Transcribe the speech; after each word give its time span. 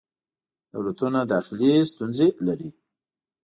دولتونه 0.73 1.19
داخلې 1.33 1.71
ستونزې 1.91 2.27
لري. 2.47 2.69